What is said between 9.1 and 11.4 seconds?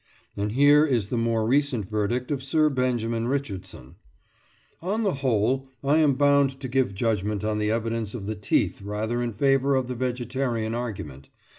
in favour of the vegetarian argument.